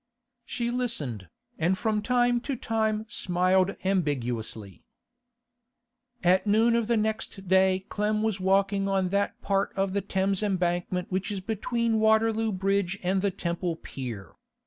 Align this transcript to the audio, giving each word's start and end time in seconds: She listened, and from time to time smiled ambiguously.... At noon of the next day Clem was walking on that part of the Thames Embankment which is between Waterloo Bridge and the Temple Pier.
She 0.45 0.71
listened, 0.71 1.29
and 1.59 1.77
from 1.77 2.01
time 2.01 2.39
to 2.41 2.55
time 2.55 3.05
smiled 3.07 3.75
ambiguously.... 3.85 4.83
At 6.23 6.47
noon 6.47 6.75
of 6.75 6.87
the 6.87 6.97
next 6.97 7.47
day 7.47 7.85
Clem 7.87 8.23
was 8.23 8.39
walking 8.39 8.87
on 8.87 9.09
that 9.09 9.39
part 9.43 9.71
of 9.75 9.93
the 9.93 10.01
Thames 10.01 10.41
Embankment 10.41 11.11
which 11.11 11.29
is 11.29 11.39
between 11.39 11.99
Waterloo 11.99 12.51
Bridge 12.51 12.97
and 13.03 13.21
the 13.21 13.29
Temple 13.29 13.75
Pier. 13.75 14.33